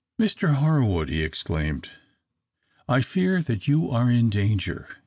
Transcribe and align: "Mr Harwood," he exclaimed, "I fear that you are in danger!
"Mr 0.19 0.55
Harwood," 0.55 1.09
he 1.09 1.21
exclaimed, 1.21 1.89
"I 2.89 3.03
fear 3.03 3.43
that 3.43 3.67
you 3.67 3.91
are 3.91 4.09
in 4.09 4.31
danger! 4.31 4.87